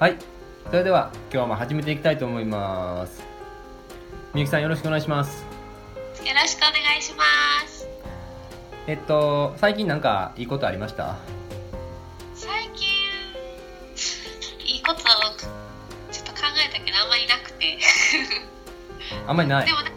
[0.00, 0.18] はい。
[0.66, 3.22] それでは今日も始めていきたいと思います。
[4.34, 5.44] みゆきさんよろしくお願いします。
[5.44, 7.22] よろしくお願いしま
[7.68, 7.86] す。
[8.88, 11.16] えっと最近なんかいいことありました？
[12.34, 12.88] 最近
[14.66, 15.04] いいことを
[16.10, 16.38] ちょっと考
[16.68, 17.78] えたけどあんまりなくて。
[19.28, 19.66] あんまりない。
[19.66, 19.92] でもね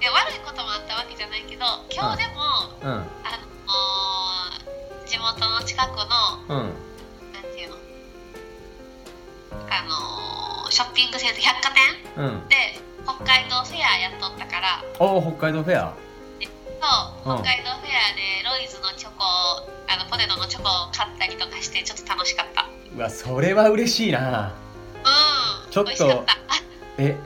[0.00, 2.32] で悪いこともあったわけじゃないけど今日でも、
[2.80, 2.90] うん。
[2.92, 3.06] あの
[5.04, 5.96] 地元の近く
[6.48, 6.72] のうん
[11.24, 12.48] 百貨店うん。
[12.48, 12.56] で
[13.04, 14.84] 北海道フェアやっとったから。
[14.98, 15.94] おお北海道フェア。
[17.24, 17.42] そううん。
[17.42, 19.24] 北海道フェアでロイズのチョコ
[19.88, 22.66] あのポテトのチョコを買ったりとかしてちょっと楽しかった。
[22.94, 24.52] うわそれは嬉しいな。
[25.66, 25.70] うん。
[25.70, 26.24] ちょっと
[26.98, 27.16] え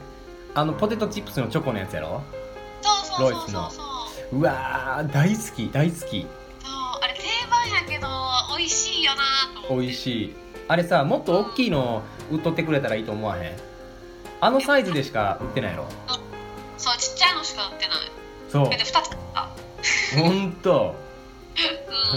[0.54, 2.22] あのポテトチップスのチョコのやつやろ？
[2.82, 3.70] そうそうそうそう。
[3.72, 3.82] そ
[4.32, 6.20] ううわー大好き大好き。
[6.62, 6.72] そう
[7.02, 8.08] あれ定番やけど
[8.56, 9.22] 美味しいよな
[9.54, 9.86] と思って。
[9.86, 10.34] 美味しい。
[10.68, 13.69] あれさもっと大きいの売っとってくれたらいいと思わへん？
[14.40, 15.86] あのサイズでしか売ってないやろ
[16.78, 17.98] そうちっちゃいのしか売ってない。
[18.48, 18.66] そう。
[18.72, 19.50] えで2つ買った。
[20.22, 20.94] ほんと。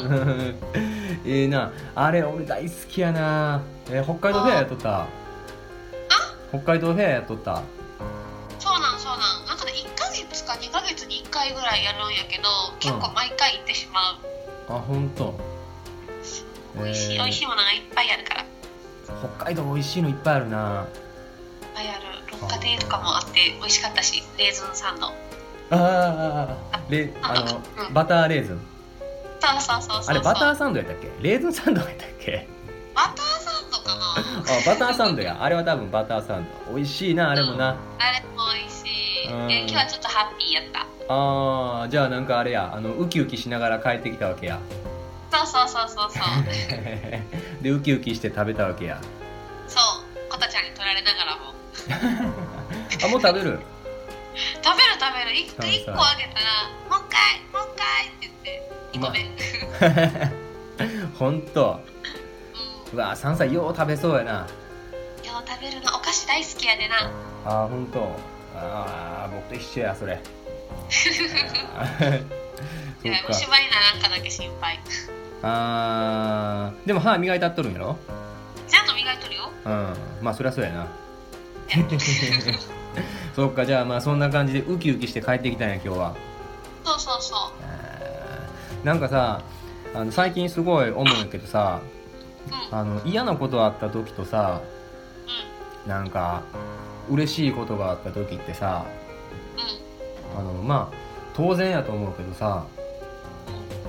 [0.09, 0.55] うん。
[1.25, 3.61] ええなあれ俺大好きやな。
[3.89, 5.07] え北海道フェアやっとった
[6.49, 7.61] 北海道フェアやっとった？
[8.59, 9.45] そうなんそうなん。
[9.45, 12.43] なんかね1ヶ月か2ヶ月に1回ぐらいやるんやけど
[12.79, 14.15] 結構毎回行ってしまう、
[14.69, 15.37] あほんと。
[16.75, 17.23] 美味しい、えー。
[17.23, 18.41] 美味しいものがいっぱいあるから。
[18.41, 18.47] いっ
[19.37, 20.87] 北海道美味しいのいっぱいあるな。
[21.75, 22.03] ぱいある
[22.43, 25.07] 六花亭とかもあって美味しかったしレーズンサンド。
[25.71, 27.93] あーレあのうん。
[27.93, 28.61] バターレーズン？
[29.39, 31.09] そうそうそうそうあれバターサンドやったっけ？
[31.21, 32.47] レーズンサンドやったっけ？
[32.95, 34.15] バターサンドかな。
[34.59, 35.37] あバターサンドや。
[35.39, 36.75] あれは多分バターサンド。
[36.75, 38.83] 美味しいなあれもな、あれも美味し
[39.25, 39.47] い、うん。
[39.47, 40.85] で今日はちょっとハッピーやった。
[41.09, 42.71] あーじゃあなんかあれや。
[42.73, 44.59] あのウキウキしながら帰ってきたわけや。
[45.31, 46.23] そうそうそうそうそう。
[47.63, 49.01] でウキウキして食べたわけや。
[49.67, 50.29] そう。
[50.29, 51.52] コタちゃんに取られながらも
[51.91, 53.59] あもう食べる？
[54.63, 55.35] 食べる食べる。
[55.35, 56.45] 一個そうそう一個あげたら
[56.89, 59.15] 「もう一回もう一回」って言って2個目、
[61.19, 61.41] ほん。
[61.53, 61.79] と
[62.93, 64.31] ううわ3歳よう食べそうやな。
[64.33, 64.45] んよ
[65.45, 67.11] う食べるなお菓子大好きやでな。
[67.45, 68.15] あーほんと
[68.55, 70.19] あー僕と一緒やそれ。
[70.89, 71.09] そ
[73.07, 73.27] いやっか。
[73.29, 74.79] 虫歯にならんかだけ心配。
[75.43, 76.87] あー。
[76.87, 77.97] でも歯磨いたっとるんやろ？
[78.67, 79.49] ちゃんと磨いとるよ。
[79.65, 79.93] うん。
[80.21, 80.87] まあそりゃそうやな
[83.35, 86.15] そっかじゃあまあそんな感じでウキウキして帰ってきたんや今日は。
[86.83, 87.35] そうそうそ
[88.83, 88.85] う。
[88.85, 89.41] なんかさ
[89.95, 91.79] あの最近すごい思うんやけどさ
[92.71, 92.77] うん。
[92.77, 94.61] あの嫌なことあった時とさ
[95.85, 96.43] うなんか
[97.09, 98.85] 嬉しいことがあった時ってさ
[100.37, 100.49] んうん。
[100.49, 100.95] あのまあ
[101.33, 102.65] 当然やと思うけどさ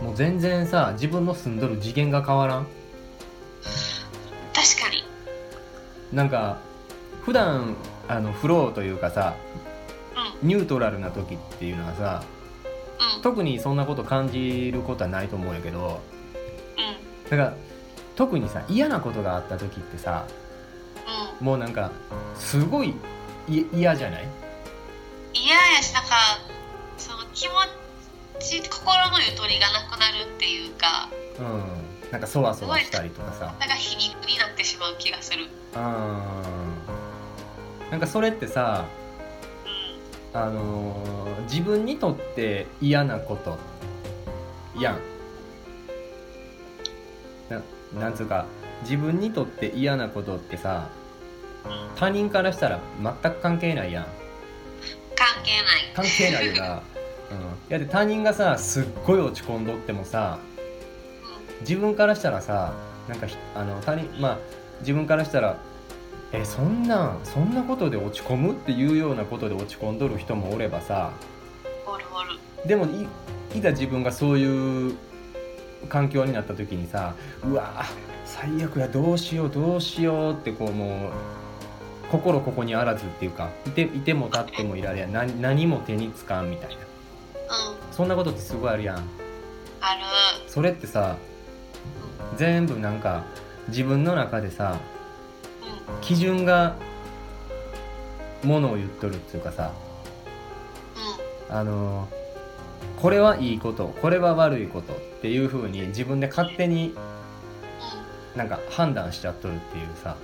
[0.00, 0.06] うん。
[0.06, 2.66] もう全然さ自分の住んどる次元が変わらん？
[4.54, 5.04] 確かに。
[6.12, 6.58] なんか
[7.24, 7.74] 普段
[8.08, 9.34] あのフローというかさ
[10.42, 10.48] うん。
[10.48, 12.22] ニュートラルな時っていうのはさ
[13.16, 13.22] うん。
[13.22, 16.00] 特にそんなこと感じることはないと思うんやけど
[16.76, 17.30] うん。
[17.30, 17.54] だから
[18.16, 20.26] 特にさ嫌なことがあった時ってさ
[21.40, 21.46] うん。
[21.46, 21.90] もうなんか
[22.36, 22.94] すごい
[23.48, 24.28] い嫌じゃない？
[25.34, 26.10] 嫌やしなんか
[26.96, 27.54] その気持
[28.40, 31.08] ち心のゆとりがなくなるっていうか
[31.38, 32.10] うん。
[32.12, 33.54] なんかそわそわしたりとかさ。
[33.58, 35.46] なんか皮肉になってしまう気がする。
[35.74, 36.22] うん
[37.90, 38.86] なんかそれってさ
[40.34, 43.58] うんあのー自分にとって嫌なこと
[44.80, 45.00] やん
[47.50, 48.46] ななんつうか
[48.82, 50.88] 自分にとって嫌なことってさ
[51.64, 54.06] うん他人からしたら全く関係ないやん。
[55.16, 55.92] 関係ない。
[55.94, 56.82] 関係ないよな、
[57.30, 60.38] うん、いやで他人がさすっごい落ち込んどってもさ
[61.60, 62.72] 自分からしたらさ
[63.08, 64.38] なんかひあの他人まあ
[64.80, 65.56] 自分からしたら
[66.36, 71.12] えそんなんそんなことで落ち込むっていうようなことで落ち込んどる人もおればさ
[72.66, 74.96] でもいいざ自分がそういう
[75.88, 77.84] 環境になった時にさうわ
[78.24, 81.12] 最悪やどうしようどうしようってこうもう
[82.10, 86.76] 心ここにあらずっていうかいていても立ってもいられや何何も手につかんみたいな。
[86.76, 86.84] うん。
[87.92, 88.96] そんなことってすごいあるやん。
[88.96, 89.04] ある。
[90.46, 91.16] それってさ
[92.36, 93.24] 全部なんか
[93.68, 94.93] 自分の中でさうん
[96.00, 96.76] 基準が
[98.42, 99.72] ものを言っとるっていうかさ
[101.48, 101.56] うん。
[101.56, 102.08] あの
[103.00, 106.94] これはいいことこれは悪いことっていう風に自分で勝手に
[108.34, 108.38] うん。
[108.38, 110.16] なんか判断しちゃっとるっていうさ。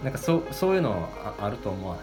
[0.00, 0.04] うん。
[0.04, 1.08] なんかそそういうの
[1.38, 1.98] ああると思わへ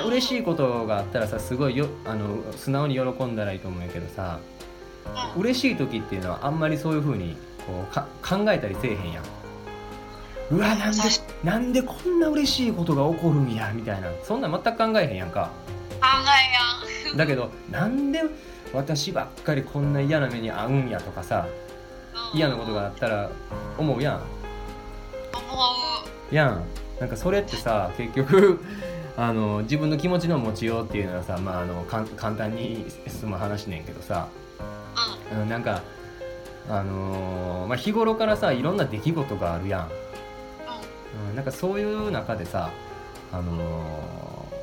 [0.00, 0.06] ん？
[0.06, 4.38] 嬉しいことがあったらさすごいよあの素直に喜んだらいいと思うんやけどさ
[5.34, 5.42] うん。
[5.42, 7.36] 嬉しい時っていうのはあんまりそういう風に
[7.66, 9.24] こうか考えたりせえへんやん。
[10.50, 14.08] うわなんで確なんでこんな嬉しいことが起こるんやみたいな。
[14.22, 15.50] そんなん全く考えへんやんか。
[16.00, 16.06] 考
[17.06, 17.16] えやん。
[17.16, 18.22] だけどなんで
[18.72, 21.46] 私ばっかりこんな嫌な目に遭うんやとかさ
[22.32, 22.38] うん。
[22.38, 23.30] 嫌なことがあったら
[23.78, 24.14] 思うやん。
[24.14, 24.22] 思
[26.30, 26.34] う。
[26.34, 26.64] やん。
[27.00, 28.60] なんかそれってさ結局
[29.16, 34.28] あの自分の気持ちの持ちようっていうのはさ、まあ、あの簡単に済む話ねんけどさ。
[35.32, 35.42] うん。
[35.42, 35.82] うんなんか
[36.68, 39.90] あのーまあ、日頃からさいろんな出来事があるやん、
[41.30, 42.70] うん、なんかそういう中でさ
[43.32, 44.54] あのー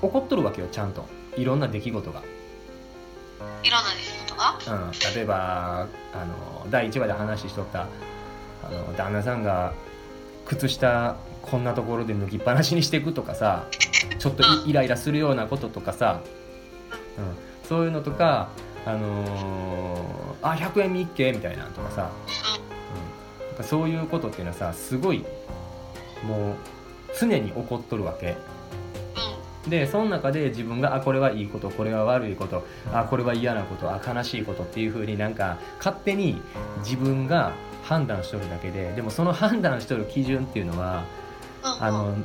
[0.00, 1.04] 起こっとるわけよちゃんと。
[1.36, 2.22] いろんな出来事が、
[3.62, 4.58] いろんな出来事が？
[4.66, 7.86] うん、例えばあの第1話で話しとった
[8.62, 9.72] あの旦那さんが
[10.46, 13.66] 靴下こんなところで脱ぎっぱなしにしていくとかさ
[14.18, 16.20] ちょっとイイライラするようなこととかさ、
[17.18, 18.48] うん、そういうのとか
[18.88, 22.10] あのーあ100円見っけみたいなのとかさ、
[23.50, 25.24] うん、かそういうことっていうのはさすごい
[26.24, 26.54] もう
[27.18, 28.36] 常に起こっとるわけ。
[29.68, 36.40] でその中で自分があこれはいいことこれは悪いことあこれは嫌なことあ悲しいことっていう風になんか勝手に
[36.78, 37.52] 自分が
[37.82, 41.04] 判断しとるだけででもその判断しとる基準っていうのは
[41.62, 42.16] あの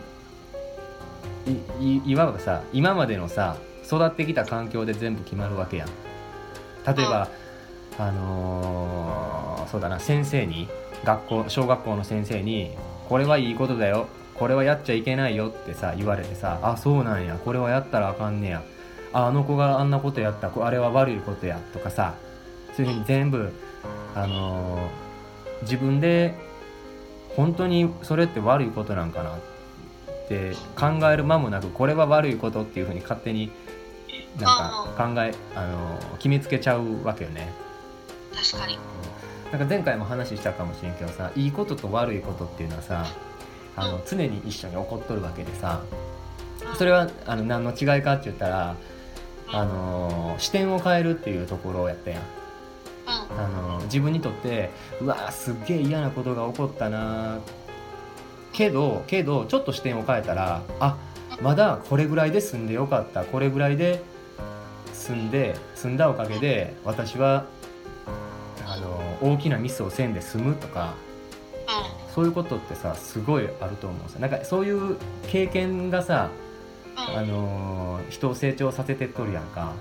[1.81, 6.12] いいわばさ今までのさ育ってきた環境で全部決まるわけやん。
[6.85, 7.27] 例えば
[7.99, 10.67] あのーそうだな先生に
[11.03, 12.71] 学校小学校の先生に
[13.09, 18.61] 「これはいいことだよこれはやっちゃいけないよ」ってさ言われてさ「あそうなんやこれはやったらあかんねや」
[19.13, 22.13] あ「あの子があんなことやったあれは悪いことや」とかさ
[22.75, 23.51] そういうふうに全部
[24.15, 24.81] あのー
[25.63, 26.33] 自分で
[27.37, 29.37] 本当にそれって悪いことなんかなっ
[30.27, 33.49] て考える間もなくこれは悪いことっていうふうに勝手に
[34.39, 37.51] なんか考えあの決めつけちゃうわけよね。
[38.33, 38.77] 確かに。
[39.51, 43.05] なんか前回も話したかもしれんけどさいいことと悪いことっていうのはさ
[43.75, 45.83] あの常に一緒に起こっとるわけでさ
[46.75, 48.75] それはあの何の違いかって言ったら
[49.51, 52.21] あの視点を変えるっていうところをやったやん。
[52.21, 53.39] うん。
[53.39, 57.39] あの自分にとってうわーすっげえ嫌なことが起こったな
[58.53, 60.97] けどけどちょっと視点を変えたらあ
[61.41, 64.01] まだこれぐらいで済んでよかったこれぐらいで
[65.03, 67.45] 済んで済んだおかげで私は
[68.65, 70.93] あの大きなミスをせんで済むとか
[72.09, 74.21] うそういうことってさすごいあると思うんですよ。
[74.21, 74.95] なんかそういう
[75.27, 76.29] 経験がさん
[77.11, 77.17] うん。
[77.17, 79.73] あの人を成長させてっとるやんか。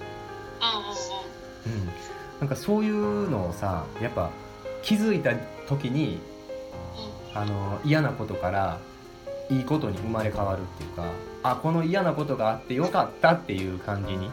[1.67, 1.89] うんうんうん、
[2.41, 4.31] なんかそういうのをさやっぱ
[4.83, 5.35] 気づいた
[5.69, 6.19] 時に
[7.33, 8.81] あの嫌なことから
[9.51, 11.05] いいことに生まれ変わるっていうか
[11.45, 14.31] あこの嫌なことがあってよかったっていう感じに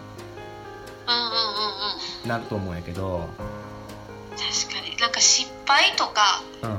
[2.25, 3.27] なると思うんやけど、
[4.31, 4.95] 確かに。
[4.97, 6.69] なんか失敗とかうん、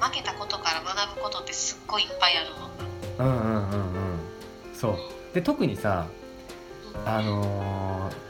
[0.00, 2.76] 負けたことから学ぶことってすっごいいっぱいあるもん
[3.18, 3.24] な。
[3.24, 4.18] うんうんうんうん。
[4.74, 4.96] そう。
[5.34, 6.06] で特にさ
[7.04, 8.26] あのー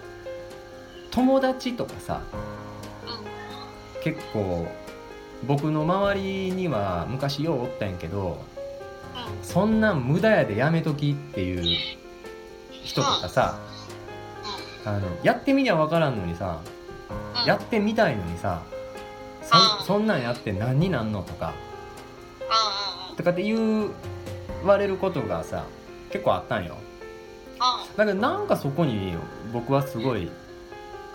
[1.13, 2.21] 友達とかさ
[3.07, 4.03] うん。
[4.03, 4.67] 結構
[5.47, 8.45] 僕の周りには昔ようおったんやけど
[9.15, 9.45] うん。
[9.45, 11.97] そんなん無駄やでやめときっていう
[12.85, 13.59] 人とかさ
[14.87, 16.61] あのやってみりゃ分からんのにさ
[17.11, 17.41] うん。
[17.41, 18.63] うんやってみたいのにさ
[19.43, 19.49] うん。
[19.81, 21.53] そそんなんやって何になんのとか。
[22.41, 23.91] うんうんとかって言
[24.65, 25.65] われることがさ
[26.11, 26.77] 結構あったんよ。
[27.97, 29.15] だけどなんかそこに
[29.55, 30.31] 僕はすごい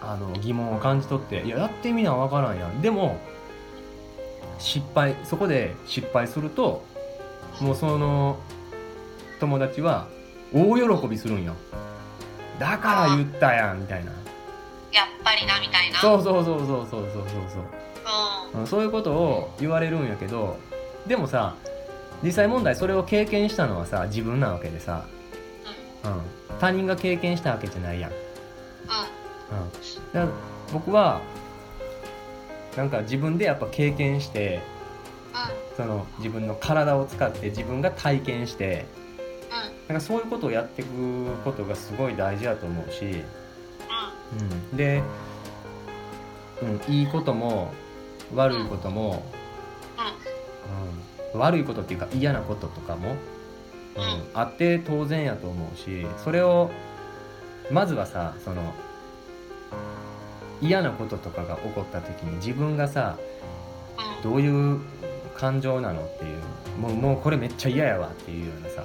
[0.01, 2.81] あの疑問を感じ取っていややってみな分からんやん。
[2.81, 3.19] でも
[4.57, 6.83] 失敗そこで失敗すると
[7.59, 8.39] もうその
[9.39, 10.07] 友達は
[10.53, 11.55] 大喜びするんよ
[12.61, 14.11] だから言ったやんみたいな。
[14.91, 15.99] やっぱりなみたいな。
[15.99, 17.25] そうそうそうそうそうそうそう。
[17.49, 17.63] そう
[18.53, 18.61] うん。
[18.61, 20.59] うんそういうことを言われるんやけど
[21.07, 21.55] でもさ
[22.21, 25.05] 実際問題それを経験したのはさ自分なわけでさ、
[26.03, 28.17] うん、他人が経験したわけじゃないやん、うん、
[30.13, 30.27] だから
[30.73, 31.21] 僕は
[32.75, 34.61] なんか自分でやっぱ経験して
[35.77, 38.85] その自分の体を使って自分が体験して
[39.87, 43.23] なんかそういうことをやっていくことがすごい大事だと思うし、
[44.71, 45.03] うん、で、
[46.61, 47.73] うん、いいことも
[48.33, 49.23] 悪いことも、
[51.33, 56.71] うん、悪いことっていうか嫌なこととかも、うん、あって当然やと思うしそれを
[57.69, 58.73] まずはさその
[60.61, 63.17] 嫌なこととかが起こった時に自分がさ
[64.23, 64.79] どういう
[65.35, 68.83] 感情なのっていうもうもうこれめっちゃ嫌やわっていうようなさ、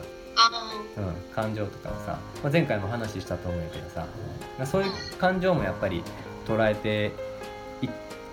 [0.96, 4.06] うん、感情とかをさ、まあ、前回も話したと思うんやけどさ
[4.64, 6.02] そういう感情もやっぱり
[6.46, 7.12] 捉えて
[7.82, 7.88] い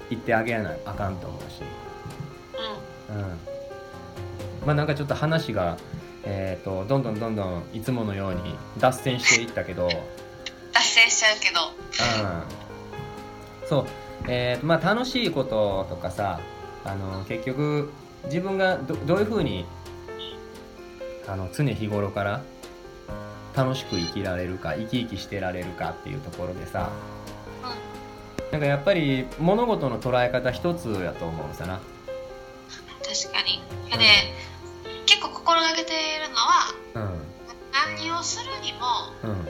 [0.09, 1.61] 言ってあげなあかんと思うし。
[3.09, 3.15] うん。
[3.15, 3.39] うん。
[4.65, 5.77] まあなんかちょっと話が
[6.25, 9.89] えー、とどんどんどんどんいつものように脱線していったけど、うん、
[10.71, 11.59] 脱線しちゃうけど。
[13.67, 13.85] そう。
[14.27, 16.39] えーとまあ楽しいこととかさ
[16.85, 17.91] あの結局
[18.25, 19.65] 自分がどどういうふうに
[21.27, 22.41] あの常日頃から
[23.55, 26.91] 楽しく生きられるか生き生きしてられるかっていうところでさ
[28.51, 31.79] なんかやっぱり物事の捉え方一つやと思うさな。
[33.01, 33.63] 確かに。
[33.97, 34.05] で、
[35.07, 37.21] 結構心がけているのはうん。
[37.97, 39.45] 何をするにもうん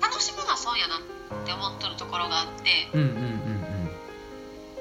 [0.00, 1.00] 楽しむのはそうやなっ
[1.44, 3.14] て思っとるところがあってうんうんうん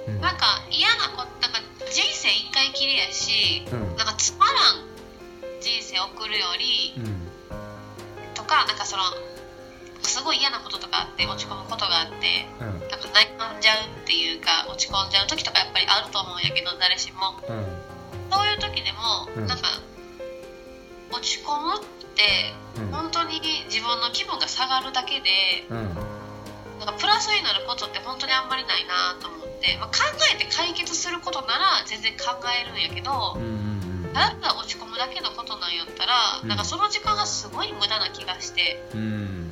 [0.07, 0.15] うん。
[0.15, 0.21] うん。
[0.21, 1.59] なんか嫌なことなんか
[1.89, 3.97] 人生一回きりやしうん。
[3.97, 4.88] なんかつまらん
[5.59, 7.27] 人生送るよりうん。
[8.33, 9.03] とかなんかその
[10.01, 12.79] すごい嫌なこととかあって落ち込むことがあってうん。
[12.89, 17.35] なんか悩んじゃうっていうか落ち込んじゃう時とかやっぱりあると思うんやけど誰しも。
[17.47, 17.65] うん。
[18.31, 19.47] そういう時でも、うん。
[19.47, 19.67] なんか
[21.11, 21.85] 落ち込むっ
[22.15, 22.91] てうん。
[22.91, 26.19] 本当に自分の気分が下がるだけでうん。
[26.79, 33.35] なんかプラスになることって本当にあんまりないなと思って、まあ、考えて解決することなら全然考えるんやけど
[34.09, 36.49] うんうんただ落ち込むだけのことなんやったら、うん。
[36.49, 38.83] なんかその時間がすごい無駄な気がして。
[38.93, 38.99] うん。
[38.99, 39.51] うん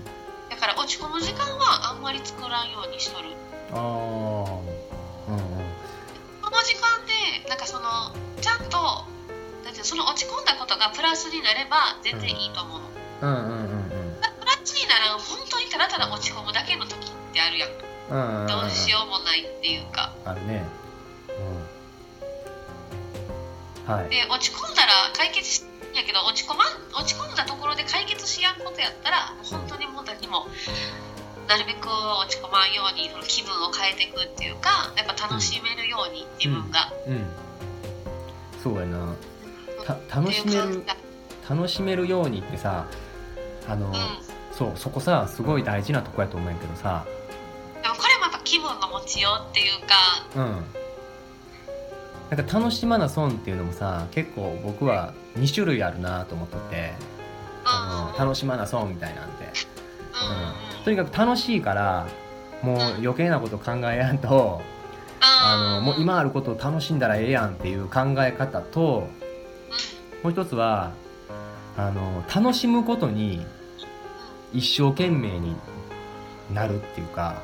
[0.49, 3.29] だから落ち込む時間はあんまり作らんようにしとる。
[3.73, 5.37] ああうん
[6.41, 9.05] その時間でなんかそのちゃんと
[9.63, 12.87] なんてその落ち込んだことがプラスになれば全然いいと思うの、
[13.21, 13.29] うん。
[13.29, 14.17] うんうんうんうん。
[14.39, 17.69] プラスにならん本当にただただ落ち込むだけの時ってあるやん
[18.09, 18.47] うんうん。
[18.47, 20.11] どうしようもないっていうか。
[20.25, 20.65] あるね
[23.87, 24.09] はい。
[24.09, 30.47] で落ち込んだら解決しんやけど落ち込まん落ち込んだところで解決しやんことやったら本当にもう何も
[31.47, 37.25] なるべく落ち込まんようにその気分を変えていくっていうかやっぱ楽しめるように自分が、うん。
[38.61, 39.15] そうやな。
[39.85, 40.83] た楽しめる
[41.49, 42.87] 楽しめるようにってさ
[43.69, 43.99] あの、だ
[44.51, 47.05] そうそこさすごい大事なとこやと思うんやけどさ。
[47.77, 49.95] うん、でもこれもやっぱ気分の持ちようっていうか
[50.35, 50.76] うん
[52.29, 56.93] なんか楽しまな損っていうのもさ結構僕は2種類あるなと思っとって。
[57.69, 59.43] あの楽しまな損みたいなんて。
[59.43, 59.51] うんう
[60.63, 62.07] んとにかく楽しいから
[62.61, 64.61] もう余計なこと考えやんと
[65.19, 69.09] あのもう今あることを楽しんだらええやんっていう考え方と
[70.23, 70.93] もう一つは
[71.75, 73.45] あの楽しむことに
[74.53, 75.57] 一生懸命に
[76.53, 77.41] なるっていうか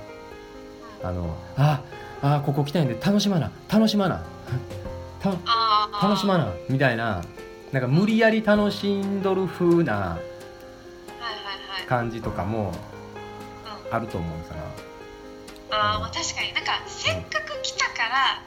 [1.03, 1.81] あのあ
[2.25, 4.23] あここ来たいんで楽しまな楽しまな。
[6.01, 7.21] 楽しまなみたいな。
[7.71, 11.87] なんか無理やり楽しんどる風なはいはいはい。
[11.87, 12.71] 感じとかも
[13.89, 13.95] うん。
[13.95, 14.55] あると思うんさ
[15.71, 16.53] あーまあ確かに。
[16.53, 18.03] なんかせっかく来たか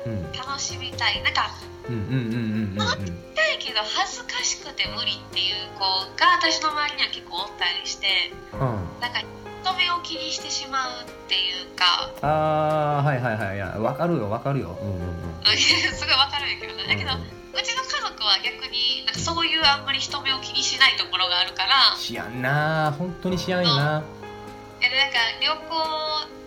[0.06, 0.32] らなうん。
[0.32, 1.22] 楽しみたい。
[1.22, 1.50] なんか
[1.88, 5.80] うんうんうんうんうんうん来たいけど恥ずかしくて無理っていう子
[6.16, 8.06] が私の周りには結構おったりして
[8.54, 8.60] うん。
[9.00, 9.20] なんか
[9.66, 13.56] 人目を気にしてしまうっていうかああはいはいはい。
[13.56, 14.78] いやわかるよわかるよ。
[14.80, 15.42] うんうんうん。
[15.58, 21.96] すごいわかるんやけどねだけど、うちの家族は逆になんかそういうあんまり人目を気にしないところがあるから。
[21.98, 22.94] しやんな。
[22.96, 24.04] 本当にしやんよな。
[24.78, 25.58] でなんか旅行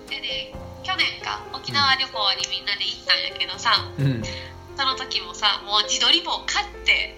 [0.10, 4.24] でね去年か沖縄旅行にみんなで行ったんやけどさうん。
[4.78, 7.18] その時もさもう自撮り棒買って。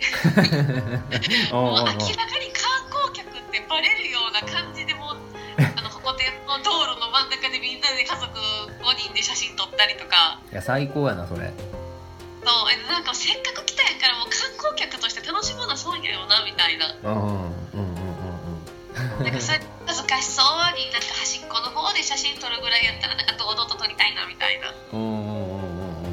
[1.54, 5.21] もう明らかに観光客ってバレるような感じでもう
[6.12, 10.42] あの道路の真ん中でみんなで家族5人で写真撮ったりとか。
[10.52, 11.54] いや最高やなそれ。
[12.44, 16.92] そうえなんかせっかく来たんやからもう観光客として楽しむのはそうやよなみたいな。
[17.04, 18.18] うんうんうんうんう
[19.22, 24.74] んなんかそれ恥ずかしそうになんか端っこの方で写真撮るぐらいやったらなんか堂々と撮りたいなみたいな。
[24.92, 26.04] うんうんうんうん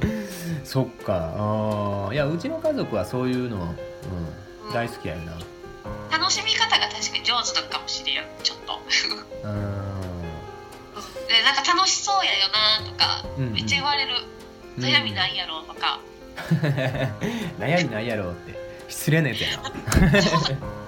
[0.00, 0.64] うん。
[0.64, 1.34] そっか。
[1.36, 2.14] あー。
[2.14, 3.74] いやうちの家族はそういうの、
[4.66, 5.36] うん、大好きやよな。
[6.10, 6.67] 楽しみ方
[7.28, 8.80] 上手なのかもしれんちょっと。
[11.28, 13.52] でなんか楽しそうやよなとかうんうん。
[13.52, 14.14] めっちゃ言われる、
[14.78, 16.00] 悩みないやろとか、
[17.60, 18.56] 悩みないやろ って。
[18.88, 19.70] 失礼なやつやな。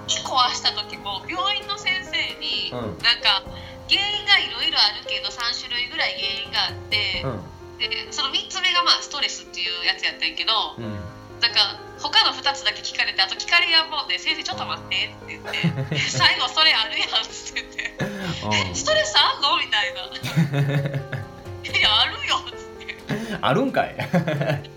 [0.09, 3.43] 壊した時も病院の先生に、うんなんか
[3.89, 7.41] 原因がいろいろあるけど3種類ぐらい原因があって、うん
[7.77, 10.99] でその3つ目がまあストレスっていうやつやったんやけど、うん
[11.41, 15.39] なんか他の2つだけ聞かれてあと聞かれやんもんで先生ちょっと待ってって
[15.73, 17.61] 言って 最後それあるやんっつって。
[17.61, 20.01] 言ってえストレスあんのみたいな
[21.77, 23.37] 「いやあるよ」っつって。
[23.41, 24.09] あるんかい「ある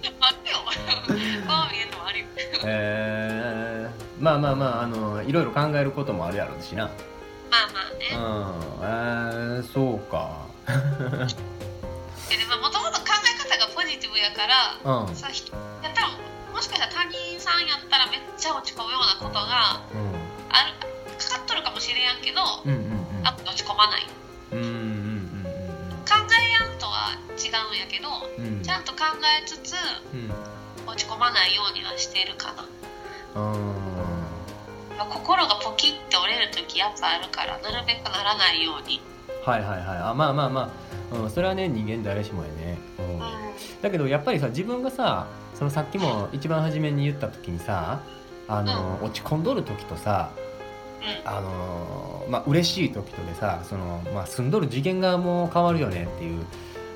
[0.01, 0.15] よ」
[1.49, 2.27] ああ見えるのあるよ。
[2.65, 6.85] えー、まあまあまああのいろいろ考えることもあるやろうしな。
[6.85, 8.09] まあまあね。
[8.11, 9.59] うん。
[9.59, 10.45] えー、そうか。
[12.29, 15.15] でジティブやからうん。
[15.15, 16.09] さ人やったら
[16.55, 20.15] もしかしたら他人さんやったらめっちゃ落ち込むようなことがうん
[20.55, 20.79] ある
[21.19, 24.07] かかっとるかもしれやんけどうんうんうんあ落ち込まない。
[24.53, 25.45] うんうん
[26.07, 28.07] 考えやんとは違うんやけど
[28.39, 28.45] うん。
[28.47, 29.03] うんうんちゃんと考
[29.43, 29.75] えつつ
[30.15, 30.31] うん。
[30.87, 32.65] 落ち込まないようにはしているかな。
[33.35, 39.01] あ心がポキって折れる時やっぱあるからなるべくならないように。
[39.45, 39.99] ーはいはいはい。
[39.99, 40.73] あまあまあま
[41.13, 43.15] あ、うん、それはね人間誰しもやね、うん。
[43.15, 43.21] うん。
[43.83, 48.01] だけどやっぱりさ自分がさそのさっきも一番初めに言った時にさ
[48.47, 51.29] あの、落ち込んどる時とさうん。
[51.29, 56.45] あのまあ嬉しい時とでさその、まあ、住んどる次元がもう変わるよねっていう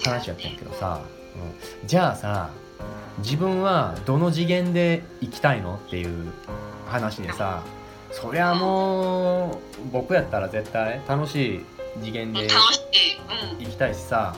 [0.05, 1.03] 話やったんやけどさ、
[1.83, 2.51] うん、じゃあさ
[3.19, 6.33] 自分はどの次元で生きたいのっていう
[6.87, 7.63] 話でさ
[8.11, 9.59] そりゃもう
[9.93, 11.65] 僕やったら絶対楽しい
[12.01, 12.83] 次元で楽しい。
[13.57, 13.65] うん。
[13.65, 14.35] 生きたいしさ、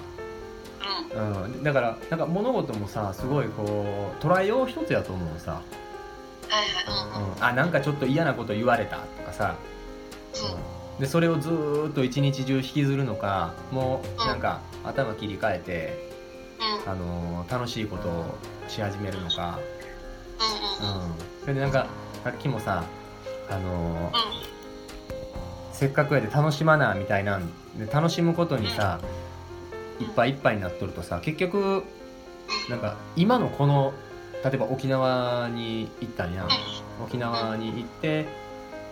[1.15, 1.43] うん。
[1.45, 5.63] うん、だからなんか物事もさすごいこう捉えよう一つやと思うさ、は
[6.51, 7.33] いはいうんうん。
[7.33, 9.57] うん、あなんかちょっと嫌なこと言われたとかさ、
[10.97, 10.99] う。
[10.99, 11.01] ん。
[11.01, 16.11] でそれをずーっと一日中引きずるのかもうなんか頭切り替えて、
[16.85, 16.93] うん。
[16.93, 18.25] あのー楽しいことを
[18.69, 19.59] し始めるのか、
[20.81, 21.03] うんうんうん。
[21.03, 21.87] うん、それでなんか
[22.23, 22.85] さっきもさ、
[23.51, 24.51] あのーうん。
[25.73, 29.01] せっかくやで楽しまなみたいなんで楽しむことにさ
[30.01, 31.85] いっぱいいっぱいになっとるとさ結局
[32.69, 33.93] なんか今のこの
[34.45, 36.49] 例えば沖縄に行ったんや
[37.05, 38.27] 沖縄に行って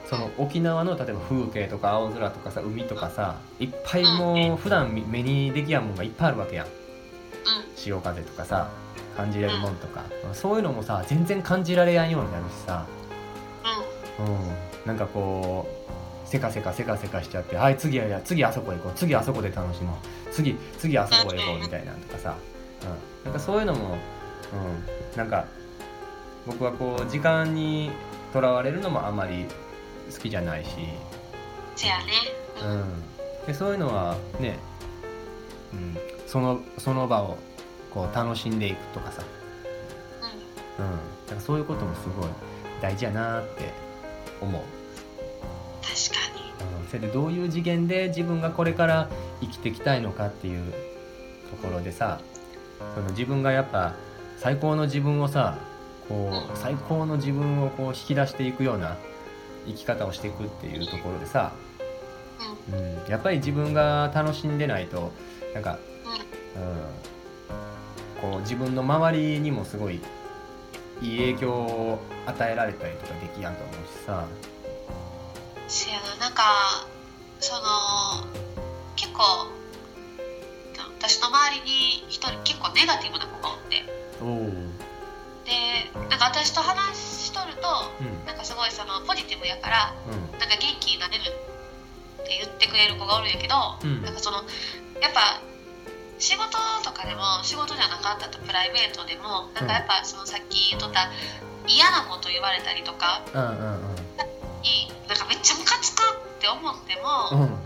[0.08, 6.66] その沖縄の例えば風景とか青空とかさ海とかさいっぱいもう普段目目にできやんもんがいっぱいあるわけやん。
[7.76, 8.70] 潮風とかさ
[9.16, 10.04] 感じれるもんとか。
[10.32, 12.86] そういうのもさ全然感じられやんようになるしさ、
[14.18, 15.77] うん、なんかこう
[16.28, 18.92] せかせかせかせかしちゃってはい次や次あそこ行こう。
[18.94, 20.30] 次あそこで楽しもう。
[20.30, 22.36] 次次あそこ行こうみたいなのとかさ、
[22.82, 23.96] うん、なんかそういうのも、
[24.52, 25.46] うん、なんか
[26.46, 27.90] 僕はこう時間に
[28.34, 29.46] とらわれるのもあんまり
[30.12, 30.70] 好きじゃないし、
[31.76, 32.04] せやね。
[32.62, 32.70] うん。
[32.72, 33.02] うん、
[33.46, 34.58] でそういうのはね、
[35.72, 37.38] うん、そのその場を
[37.90, 39.22] こう楽しんでいくとかさ、
[40.78, 40.84] うん。
[40.84, 40.98] うん、だ
[41.30, 42.28] からそういうこともすごい
[42.82, 43.72] 大事やなって
[44.42, 44.62] 思う。
[46.90, 49.08] 確かにうんそれでどういう次元で自分がこれから
[49.40, 50.72] 生きていきたいのかっていう
[51.50, 52.20] ところでさ
[52.94, 53.94] その自分がやっぱ
[54.38, 55.58] 最高の自分をさ
[56.08, 58.96] こう最高の自分をこう引き出していくような
[59.66, 61.52] 生き方をしていくっていうところでさ、
[62.72, 65.12] うん、やっぱり自分が楽しんでないと
[65.52, 65.78] なんか、
[68.22, 70.00] うん、こう自分の周りにもすごい
[71.02, 74.24] いい影響を与えられたりとかできやんと思うしさ。
[75.68, 76.16] せやな。
[76.16, 76.86] なんか
[77.40, 77.60] その
[78.96, 79.22] 結構
[80.98, 83.84] 私の周りに一人結構ネガティブな子がおって。
[85.48, 87.62] でなんか私と話しとると
[88.26, 94.02] なんかすごいそのポジティブやからうん、なんか元気になれるって言ってくれる子がおるんやけど、うん。
[94.02, 94.44] なんかその
[95.00, 95.40] やっぱ
[96.18, 101.08] 仕事とかでも仕事じゃなかったとプライベートでもなんかやっぱそのさっき言っとった
[101.66, 103.97] 嫌なこと言われたりとかうんうん
[104.62, 107.40] になんかめっちゃムカつくって思っても、うん。
[107.42, 107.58] うん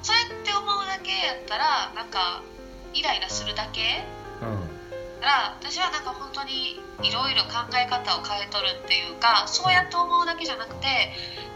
[0.00, 2.40] そうやって思うだけやったらなんか
[2.94, 4.06] イライラするだけ。
[4.40, 5.20] うん。
[5.20, 10.86] だから私はなんか本当にいろいろ考え方を変えとるっていうかそうやって思うだけじゃなくて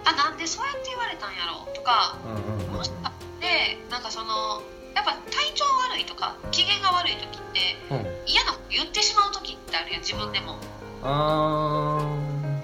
[0.05, 4.61] あなんでそうやって言われたんやろうとかうんうんうんもしかしてなんかその
[4.95, 8.07] やっぱ体調悪いとか機嫌が悪い時ってうん。
[8.27, 10.59] 嫌なこと言ってしまう時ってあるやん自分でも。
[11.03, 12.03] あ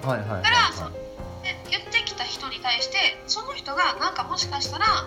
[0.02, 0.42] ーはいはいはい。
[0.42, 0.57] だから
[3.68, 5.04] 人がなんかもしかしたら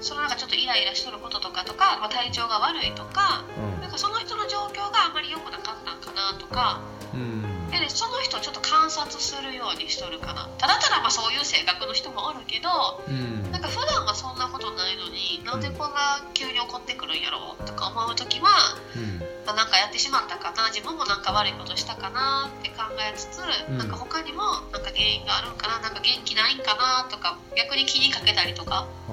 [0.00, 3.44] そのなんかちょっとイライラしとることとかとか、まあ、体調が悪いとか
[3.80, 6.80] なんかその人の状況があんまり良くなかったんかなとか。
[7.14, 7.20] うん。
[7.20, 10.48] うんでその人をちょっと観察するようにしとるかな。
[10.58, 12.70] ただただまあそういう性格の人もおるけど
[13.08, 13.50] うん。
[13.50, 19.13] なんか普段はそんなことないのになんでこんな急に怒ってくるんやろうとか思う時は、うん
[19.46, 23.78] まあ、なんかやってしまったかな自分もなんか悪いことしたかなって考えつつ、うん。
[23.78, 29.12] なんか他にもなんか原因があるんかななんか元気ないんかなとか逆に気にかけたりとかあ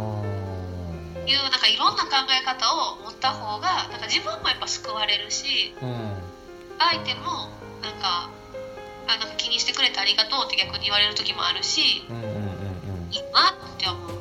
[1.28, 6.18] いうなんかいろんな考え方を持った方がなんか自分もやっぱ救われるしーうん。
[6.80, 8.32] 相手もなんか
[9.08, 12.32] あなんか気にしてくれてありがとうって逆に言われる時もあるしうんうんうん。
[13.12, 14.21] いいなって思う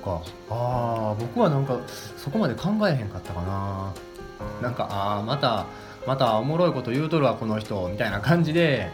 [0.00, 0.22] か。
[0.50, 1.78] あー僕はなんか
[2.16, 3.92] そこまで考えへんかったかな。
[4.62, 5.66] なんかああまた
[6.06, 8.90] またおもろいこと言うとるわこの人みたいな感じで。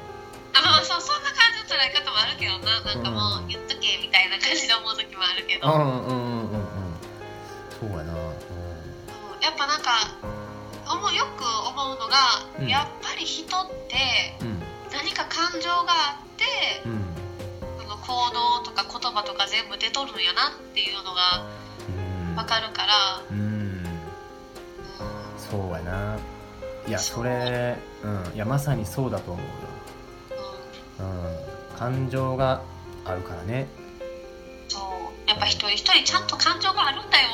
[0.54, 2.80] あまあそうそんな感じの捉え方もあるけどな。
[2.82, 6.62] なんかもう言っとけみたいな感じで思う時もあるけど、うんうんうんうんうん。
[7.80, 8.12] そうやな。
[8.12, 8.16] うん。
[9.40, 9.90] ややっぱなんか
[10.88, 12.16] 思うよく思うのが、
[12.58, 12.68] うん。
[12.68, 14.62] やっぱり人ってうん。
[14.92, 17.05] 何か感情があってうん
[18.06, 21.44] 行動とか言葉とか全部出とるんやなっていうのが
[21.88, 22.36] うん。
[22.36, 23.38] 分かるから、うん。
[23.40, 23.84] うん
[25.36, 26.18] そうやな。
[26.86, 28.34] いやそれうん。
[28.34, 29.52] いやまさにそうだと思うよ、
[31.00, 32.62] うん、感情が
[33.04, 33.66] あるからね。
[34.68, 35.28] そう。
[35.28, 37.28] やっぱ一人一人ちゃんと感情があるんだよ。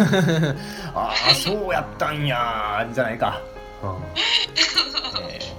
[0.94, 3.42] ああそうやったんやじゃないか、
[3.82, 3.90] うん。
[5.28, 5.49] えー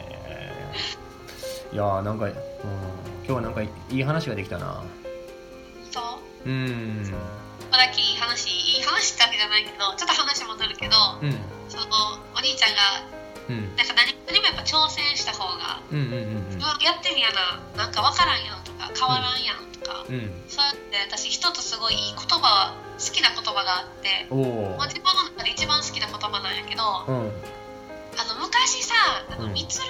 [1.72, 2.38] いやーなんか、うん、今
[3.26, 4.84] 日はなんかいい話ができたな。
[5.90, 6.00] そ
[6.46, 6.50] う？
[6.50, 7.14] うん。
[7.72, 11.32] まだきいい話いい話ってわけじゃないけどちょっと話戻るけどうん。
[11.70, 13.08] そのお兄ちゃんが
[13.48, 13.76] うん。
[13.78, 17.88] なんか何にもやっぱ挑戦した方がうんうんうんうわやってみやな。
[17.88, 20.16] なんか分からんやんとか変わらんやんとか、うん。
[20.16, 27.32] うんそうやって私一つすごいいい言葉好きな言葉があっておう自分の中で一番好きな言葉なんやけどあうん。
[27.32, 27.32] の
[28.44, 28.94] 昔さ
[29.32, 29.54] あのうん。
[29.54, 29.88] みつる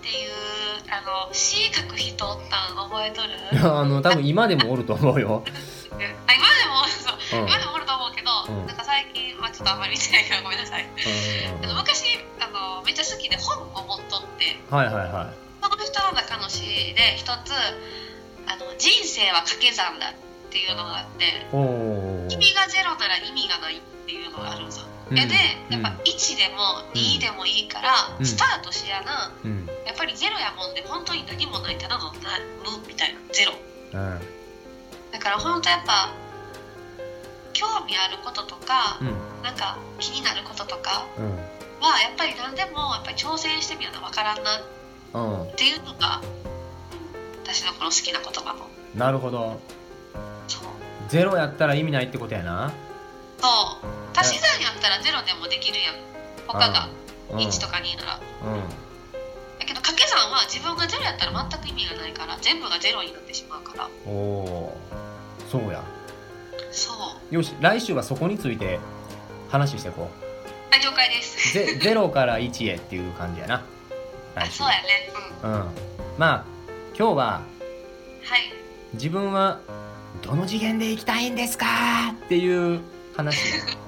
[0.00, 0.30] ていう
[0.88, 3.30] あの詩書く人おったん覚えとる？
[3.62, 7.48] あの多分今でもおると思うよ、 あ今でもそううん。
[7.48, 8.66] 今でもおると思うけど、うん。
[8.66, 10.84] なんか最近はちょっとあんまり見てないからごめんなさい。
[10.84, 11.64] うん。
[11.64, 15.46] あの昔あのめっちゃ好きで本を持っとってはいはいはい。
[15.62, 17.28] その人の中の詩で一つ
[18.46, 20.14] あの「人生は掛け算だ」っ
[20.50, 25.18] ていうのがあっておお意味がゼロなら意味がないっていうのがあるんさ、うん。
[25.18, 25.34] えで
[25.70, 28.26] やっぱうん1でも2でもいいから、うん。
[28.26, 29.32] スタートしやな。
[29.44, 29.66] うん。
[29.86, 32.12] やっぱりゼロやもんで本当に何もないただのな
[32.64, 33.20] 無みたいな。
[33.32, 33.52] ゼロ。
[33.92, 34.20] うん。
[35.12, 36.10] だから本当やっぱ
[37.52, 39.42] 興味あることとか、うん。
[39.42, 41.36] なんか気になることとかうん。
[41.80, 44.58] はやっぱり何でもやっぱり挑戦してみような分からんな。
[44.58, 44.62] っ
[45.14, 45.56] うん。
[45.56, 46.56] ていうのが、うん
[47.46, 49.60] 私のこの好きな言葉のなるほど。
[51.08, 52.72] ゼロやったら意味ないってことやな。
[53.38, 53.46] そ
[53.80, 55.94] う足し算やったらゼロでもできるやん。
[56.46, 56.88] 他が。
[57.30, 57.38] うん。
[57.38, 58.68] 1とか2なら、うん。
[59.58, 63.88] だけど掛け算は自分がゼロやったら全く意味がないから全部がゼロになってしまうから。
[64.06, 65.50] おおー。
[65.50, 65.82] そうや。
[66.72, 66.92] そ
[67.30, 67.34] う。
[67.34, 68.78] よし来週はそこについて
[69.48, 71.58] 話していこはい了解です。
[71.58, 73.64] うゼ ゼロから1へっていう感じやな。
[74.34, 74.58] あ来週。
[74.58, 75.12] そうやね。
[75.42, 75.52] うん。
[75.52, 75.68] うん。
[76.16, 76.44] まあ
[76.96, 77.24] 今日は
[78.24, 78.52] はい。
[78.94, 79.60] 自分は
[80.22, 81.66] どの次元で行きたいんですか
[82.24, 82.80] っていう
[83.16, 83.36] 話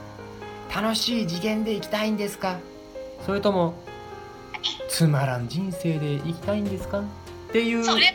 [0.75, 2.59] 楽しい次元で行きたいんですか？
[3.25, 3.75] それとも
[4.89, 7.01] つまらん人生で生きたいんですか？
[7.01, 7.05] っ
[7.53, 7.85] ていう。
[7.85, 8.15] それ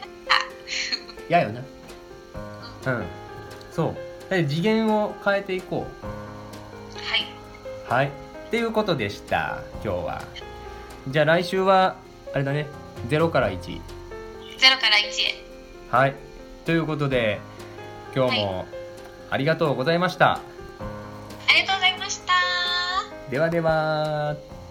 [1.29, 1.61] やよな。
[2.85, 3.05] うん。
[3.71, 3.95] そ
[4.29, 4.43] う。
[4.47, 5.87] 次元を変えていこ
[6.95, 7.25] はい。
[7.89, 8.07] うはい。
[8.07, 10.23] っていうことでした今日は。
[11.09, 11.95] じゃあ来週は
[12.33, 12.67] あれだね。
[13.09, 15.43] 0から1 0から1へ。
[15.89, 16.15] はい。
[16.65, 17.39] ということで
[18.15, 18.65] 今日も
[19.29, 19.99] ありがとうござい。
[19.99, 20.52] ました、ありがとうございました
[23.33, 24.62] ではでは。